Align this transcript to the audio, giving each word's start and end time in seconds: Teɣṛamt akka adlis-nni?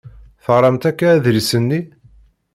Teɣṛamt 0.43 0.83
akka 0.89 1.05
adlis-nni? 1.11 1.81